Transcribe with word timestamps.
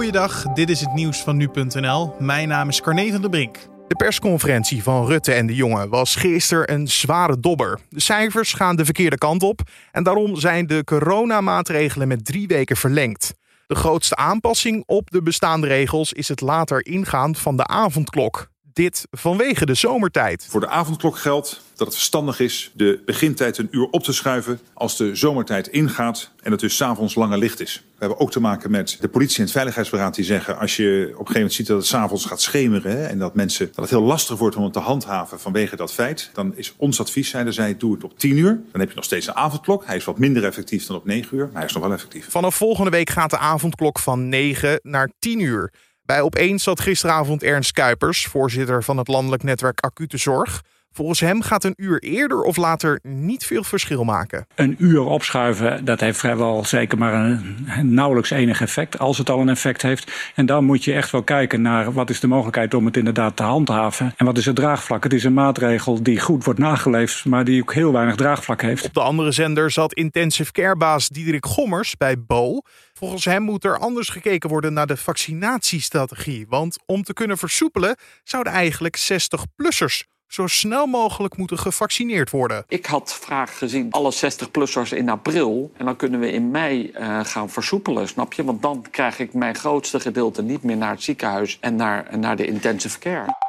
Goeiedag, 0.00 0.42
dit 0.42 0.70
is 0.70 0.80
het 0.80 0.92
nieuws 0.94 1.22
van 1.22 1.36
nu.nl. 1.36 2.14
Mijn 2.18 2.48
naam 2.48 2.68
is 2.68 2.80
Carne 2.80 3.10
van 3.10 3.20
der 3.20 3.30
Brink. 3.30 3.56
De 3.88 3.96
persconferentie 3.96 4.82
van 4.82 5.06
Rutte 5.06 5.32
en 5.32 5.46
de 5.46 5.54
jongen 5.54 5.88
was 5.88 6.16
gisteren 6.16 6.72
een 6.72 6.88
zware 6.88 7.40
dobber. 7.40 7.80
De 7.88 8.00
cijfers 8.00 8.52
gaan 8.52 8.76
de 8.76 8.84
verkeerde 8.84 9.18
kant 9.18 9.42
op 9.42 9.60
en 9.92 10.02
daarom 10.02 10.36
zijn 10.36 10.66
de 10.66 10.84
coronamaatregelen 10.84 12.08
met 12.08 12.24
drie 12.24 12.46
weken 12.46 12.76
verlengd. 12.76 13.34
De 13.66 13.74
grootste 13.74 14.16
aanpassing 14.16 14.82
op 14.86 15.10
de 15.10 15.22
bestaande 15.22 15.66
regels 15.66 16.12
is 16.12 16.28
het 16.28 16.40
later 16.40 16.86
ingaan 16.86 17.36
van 17.36 17.56
de 17.56 17.66
avondklok. 17.66 18.50
Dit 18.80 19.06
vanwege 19.10 19.66
de 19.66 19.74
zomertijd. 19.74 20.46
Voor 20.48 20.60
de 20.60 20.68
avondklok 20.68 21.16
geldt 21.16 21.62
dat 21.76 21.86
het 21.86 21.96
verstandig 21.96 22.40
is 22.40 22.70
de 22.74 23.02
begintijd 23.04 23.58
een 23.58 23.68
uur 23.70 23.88
op 23.90 24.02
te 24.02 24.12
schuiven 24.12 24.60
als 24.72 24.96
de 24.96 25.14
zomertijd 25.14 25.66
ingaat 25.66 26.30
en 26.42 26.50
het 26.50 26.60
dus 26.60 26.76
s'avonds 26.76 27.14
langer 27.14 27.38
licht 27.38 27.60
is. 27.60 27.74
We 27.74 28.06
hebben 28.06 28.18
ook 28.18 28.30
te 28.30 28.40
maken 28.40 28.70
met 28.70 28.96
de 29.00 29.08
politie 29.08 29.36
en 29.36 29.42
het 29.42 29.52
veiligheidsberaad 29.52 30.14
die 30.14 30.24
zeggen 30.24 30.58
als 30.58 30.76
je 30.76 30.84
op 31.02 31.10
een 31.10 31.16
gegeven 31.16 31.34
moment 31.34 31.52
ziet 31.52 31.66
dat 31.66 31.76
het 31.76 31.86
s'avonds 31.86 32.24
gaat 32.24 32.40
schemeren 32.40 33.08
en 33.08 33.18
dat 33.18 33.34
mensen 33.34 33.66
dat 33.66 33.76
het 33.76 33.90
heel 33.90 34.02
lastig 34.02 34.38
wordt 34.38 34.56
om 34.56 34.64
het 34.64 34.72
te 34.72 34.78
handhaven 34.78 35.40
vanwege 35.40 35.76
dat 35.76 35.92
feit, 35.92 36.30
dan 36.32 36.56
is 36.56 36.74
ons 36.76 37.00
advies, 37.00 37.30
zeiden 37.30 37.52
zij, 37.52 37.76
doe 37.76 37.94
het 37.94 38.04
op 38.04 38.18
10 38.18 38.36
uur. 38.36 38.60
Dan 38.72 38.80
heb 38.80 38.88
je 38.88 38.96
nog 38.96 39.04
steeds 39.04 39.26
een 39.26 39.36
avondklok. 39.36 39.86
Hij 39.86 39.96
is 39.96 40.04
wat 40.04 40.18
minder 40.18 40.44
effectief 40.44 40.86
dan 40.86 40.96
op 40.96 41.04
9 41.04 41.36
uur, 41.36 41.44
maar 41.44 41.56
hij 41.56 41.64
is 41.64 41.72
nog 41.72 41.82
wel 41.82 41.92
effectief. 41.92 42.30
Vanaf 42.30 42.54
volgende 42.54 42.90
week 42.90 43.10
gaat 43.10 43.30
de 43.30 43.38
avondklok 43.38 43.98
van 43.98 44.28
9 44.28 44.80
naar 44.82 45.10
10 45.18 45.40
uur. 45.40 45.72
Bij 46.10 46.20
Opeens 46.20 46.62
zat 46.62 46.80
gisteravond 46.80 47.42
Ernst 47.42 47.72
Kuipers, 47.72 48.26
voorzitter 48.26 48.84
van 48.84 48.96
het 48.96 49.08
landelijk 49.08 49.42
netwerk 49.42 49.80
Acute 49.80 50.16
Zorg. 50.16 50.62
Volgens 50.92 51.20
hem 51.20 51.42
gaat 51.42 51.64
een 51.64 51.74
uur 51.76 51.98
eerder 51.98 52.42
of 52.42 52.56
later 52.56 53.00
niet 53.02 53.44
veel 53.44 53.64
verschil 53.64 54.04
maken. 54.04 54.46
Een 54.54 54.76
uur 54.78 55.00
opschuiven, 55.00 55.84
dat 55.84 56.00
heeft 56.00 56.18
vrijwel 56.18 56.64
zeker 56.64 56.98
maar 56.98 57.14
een, 57.14 57.66
nauwelijks 57.82 58.30
enig 58.30 58.60
effect, 58.60 58.98
als 58.98 59.18
het 59.18 59.30
al 59.30 59.40
een 59.40 59.48
effect 59.48 59.82
heeft. 59.82 60.30
En 60.34 60.46
dan 60.46 60.64
moet 60.64 60.84
je 60.84 60.92
echt 60.92 61.10
wel 61.10 61.22
kijken 61.22 61.62
naar 61.62 61.92
wat 61.92 62.10
is 62.10 62.20
de 62.20 62.26
mogelijkheid 62.26 62.74
om 62.74 62.86
het 62.86 62.96
inderdaad 62.96 63.36
te 63.36 63.42
handhaven. 63.42 64.14
En 64.16 64.26
wat 64.26 64.38
is 64.38 64.46
het 64.46 64.56
draagvlak? 64.56 65.02
Het 65.02 65.12
is 65.12 65.24
een 65.24 65.34
maatregel 65.34 66.02
die 66.02 66.20
goed 66.20 66.44
wordt 66.44 66.58
nageleefd, 66.58 67.24
maar 67.24 67.44
die 67.44 67.62
ook 67.62 67.74
heel 67.74 67.92
weinig 67.92 68.16
draagvlak 68.16 68.62
heeft. 68.62 68.84
Op 68.84 68.94
de 68.94 69.00
andere 69.00 69.32
zender 69.32 69.70
zat 69.70 69.94
intensive 69.94 70.52
carebaas 70.52 71.08
Diederik 71.08 71.46
Gommers 71.46 71.96
bij 71.96 72.22
Bo. 72.22 72.60
Volgens 72.92 73.24
hem 73.24 73.42
moet 73.42 73.64
er 73.64 73.78
anders 73.78 74.08
gekeken 74.08 74.48
worden 74.48 74.72
naar 74.72 74.86
de 74.86 74.96
vaccinatiestrategie. 74.96 76.46
Want 76.48 76.78
om 76.86 77.02
te 77.02 77.12
kunnen 77.12 77.38
versoepelen 77.38 77.96
zouden 78.24 78.52
eigenlijk 78.52 78.98
60-plussers 79.12 80.09
zo 80.30 80.46
snel 80.46 80.86
mogelijk 80.86 81.36
moeten 81.36 81.58
gevaccineerd 81.58 82.30
worden. 82.30 82.64
Ik 82.68 82.86
had 82.86 83.14
vraag 83.14 83.58
gezien 83.58 83.90
alle 83.90 84.12
60-plussers 84.14 84.92
in 84.96 85.08
april. 85.08 85.72
En 85.76 85.84
dan 85.84 85.96
kunnen 85.96 86.20
we 86.20 86.32
in 86.32 86.50
mei 86.50 86.90
uh, 86.94 87.24
gaan 87.24 87.50
versoepelen, 87.50 88.08
snap 88.08 88.32
je? 88.32 88.44
Want 88.44 88.62
dan 88.62 88.86
krijg 88.90 89.18
ik 89.18 89.34
mijn 89.34 89.54
grootste 89.54 90.00
gedeelte 90.00 90.42
niet 90.42 90.62
meer 90.62 90.76
naar 90.76 90.90
het 90.90 91.02
ziekenhuis 91.02 91.58
en 91.60 91.76
naar, 91.76 92.18
naar 92.18 92.36
de 92.36 92.46
intensive 92.46 92.98
care. 92.98 93.39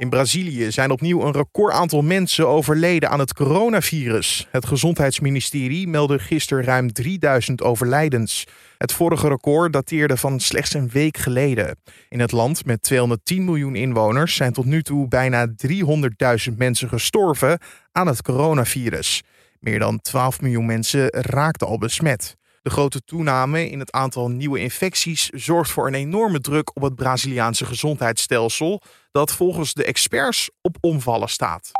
In 0.00 0.08
Brazilië 0.10 0.70
zijn 0.70 0.90
opnieuw 0.90 1.22
een 1.22 1.32
record 1.32 1.72
aantal 1.72 2.02
mensen 2.02 2.48
overleden 2.48 3.10
aan 3.10 3.18
het 3.18 3.34
coronavirus. 3.34 4.48
Het 4.50 4.66
gezondheidsministerie 4.66 5.88
meldde 5.88 6.18
gisteren 6.18 6.64
ruim 6.64 6.92
3000 6.92 7.62
overlijdens. 7.62 8.46
Het 8.78 8.92
vorige 8.92 9.28
record 9.28 9.72
dateerde 9.72 10.16
van 10.16 10.40
slechts 10.40 10.74
een 10.74 10.88
week 10.88 11.16
geleden. 11.16 11.76
In 12.08 12.20
het 12.20 12.32
land 12.32 12.64
met 12.64 12.82
210 12.82 13.44
miljoen 13.44 13.74
inwoners 13.74 14.34
zijn 14.34 14.52
tot 14.52 14.64
nu 14.64 14.82
toe 14.82 15.08
bijna 15.08 15.46
300.000 15.66 16.56
mensen 16.56 16.88
gestorven 16.88 17.58
aan 17.92 18.06
het 18.06 18.22
coronavirus. 18.22 19.22
Meer 19.58 19.78
dan 19.78 20.00
12 20.00 20.40
miljoen 20.40 20.66
mensen 20.66 21.08
raakten 21.10 21.66
al 21.66 21.78
besmet. 21.78 22.36
De 22.62 22.70
grote 22.70 23.04
toename 23.04 23.70
in 23.70 23.78
het 23.78 23.92
aantal 23.92 24.28
nieuwe 24.28 24.58
infecties 24.58 25.28
zorgt 25.28 25.70
voor 25.70 25.86
een 25.86 25.94
enorme 25.94 26.40
druk 26.40 26.76
op 26.76 26.82
het 26.82 26.94
Braziliaanse 26.94 27.64
gezondheidsstelsel, 27.64 28.82
dat 29.12 29.32
volgens 29.32 29.74
de 29.74 29.84
experts 29.84 30.50
op 30.62 30.76
omvallen 30.80 31.28
staat. 31.28 31.70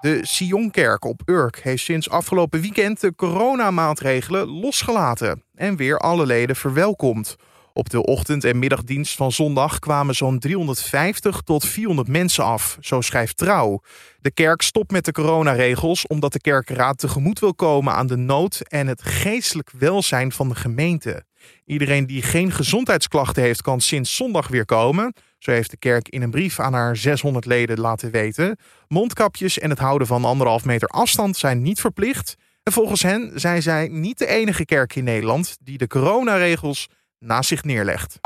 De 0.00 0.18
Sionkerk 0.22 1.04
op 1.04 1.22
Urk 1.24 1.60
heeft 1.62 1.84
sinds 1.84 2.10
afgelopen 2.10 2.60
weekend 2.60 3.00
de 3.00 3.14
coronamaatregelen 3.14 4.48
losgelaten 4.48 5.42
en 5.54 5.76
weer 5.76 5.98
alle 5.98 6.26
leden 6.26 6.56
verwelkomd. 6.56 7.36
Op 7.76 7.90
de 7.90 8.04
ochtend- 8.04 8.44
en 8.44 8.58
middagdienst 8.58 9.16
van 9.16 9.32
zondag 9.32 9.78
kwamen 9.78 10.14
zo'n 10.14 10.38
350 10.38 11.40
tot 11.40 11.64
400 11.64 12.08
mensen 12.08 12.44
af, 12.44 12.76
zo 12.80 13.00
schrijft 13.00 13.36
Trouw. 13.36 13.80
De 14.20 14.30
kerk 14.30 14.62
stopt 14.62 14.90
met 14.90 15.04
de 15.04 15.12
coronaregels 15.12 16.06
omdat 16.06 16.32
de 16.32 16.40
kerkraad 16.40 16.98
tegemoet 16.98 17.38
wil 17.38 17.54
komen 17.54 17.94
aan 17.94 18.06
de 18.06 18.16
nood 18.16 18.60
en 18.60 18.86
het 18.86 19.02
geestelijk 19.02 19.70
welzijn 19.78 20.32
van 20.32 20.48
de 20.48 20.54
gemeente. 20.54 21.24
Iedereen 21.64 22.06
die 22.06 22.22
geen 22.22 22.52
gezondheidsklachten 22.52 23.42
heeft, 23.42 23.62
kan 23.62 23.80
sinds 23.80 24.16
zondag 24.16 24.48
weer 24.48 24.64
komen. 24.64 25.14
Zo 25.38 25.50
heeft 25.50 25.70
de 25.70 25.76
kerk 25.76 26.08
in 26.08 26.22
een 26.22 26.30
brief 26.30 26.60
aan 26.60 26.72
haar 26.72 26.96
600 26.96 27.44
leden 27.44 27.80
laten 27.80 28.10
weten. 28.10 28.58
Mondkapjes 28.88 29.58
en 29.58 29.70
het 29.70 29.78
houden 29.78 30.06
van 30.06 30.24
anderhalf 30.24 30.64
meter 30.64 30.88
afstand 30.88 31.36
zijn 31.36 31.62
niet 31.62 31.80
verplicht. 31.80 32.36
En 32.62 32.72
volgens 32.72 33.02
hen 33.02 33.30
zijn 33.34 33.62
zij 33.62 33.88
niet 33.88 34.18
de 34.18 34.26
enige 34.26 34.64
kerk 34.64 34.94
in 34.94 35.04
Nederland 35.04 35.56
die 35.60 35.78
de 35.78 35.86
coronaregels 35.86 36.88
naast 37.24 37.48
zich 37.48 37.64
neerlegt. 37.64 38.20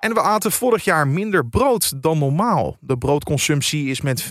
En 0.00 0.14
we 0.14 0.20
aten 0.20 0.52
vorig 0.52 0.84
jaar 0.84 1.08
minder 1.08 1.46
brood 1.46 2.02
dan 2.02 2.18
normaal. 2.18 2.76
De 2.80 2.98
broodconsumptie 2.98 3.88
is 3.88 4.00
met 4.00 4.24
5,5% 4.24 4.30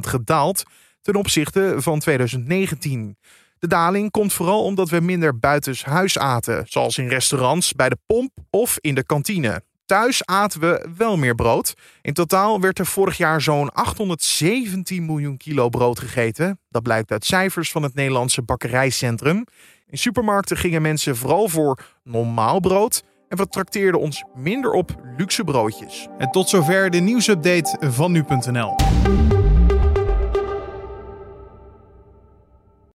gedaald 0.00 0.62
ten 1.02 1.14
opzichte 1.14 1.74
van 1.78 1.98
2019. 1.98 3.16
De 3.58 3.66
daling 3.66 4.10
komt 4.10 4.32
vooral 4.32 4.64
omdat 4.64 4.88
we 4.88 5.00
minder 5.00 5.38
buitenshuis 5.38 6.18
aten, 6.18 6.64
zoals 6.68 6.98
in 6.98 7.08
restaurants, 7.08 7.72
bij 7.72 7.88
de 7.88 7.98
pomp 8.06 8.30
of 8.50 8.78
in 8.80 8.94
de 8.94 9.04
kantine. 9.04 9.62
Thuis 9.86 10.26
aten 10.26 10.60
we 10.60 10.88
wel 10.96 11.16
meer 11.16 11.34
brood. 11.34 11.74
In 12.02 12.12
totaal 12.12 12.60
werd 12.60 12.78
er 12.78 12.86
vorig 12.86 13.16
jaar 13.16 13.40
zo'n 13.40 13.72
817 13.72 15.06
miljoen 15.06 15.36
kilo 15.36 15.68
brood 15.68 15.98
gegeten. 15.98 16.60
Dat 16.68 16.82
blijkt 16.82 17.10
uit 17.10 17.24
cijfers 17.24 17.70
van 17.70 17.82
het 17.82 17.94
Nederlandse 17.94 18.42
Bakkerijcentrum. 18.42 19.44
In 19.90 19.98
supermarkten 19.98 20.56
gingen 20.56 20.82
mensen 20.82 21.16
vooral 21.16 21.48
voor 21.48 21.78
normaal 22.04 22.60
brood 22.60 23.02
en 23.28 23.36
we 23.36 23.48
trakteerden 23.48 24.00
ons 24.00 24.24
minder 24.34 24.72
op 24.72 24.94
luxe 25.16 25.44
broodjes. 25.44 26.08
En 26.18 26.30
tot 26.30 26.48
zover 26.48 26.90
de 26.90 26.98
nieuwsupdate 26.98 27.90
van 27.90 28.12
nu.nl. 28.12 28.76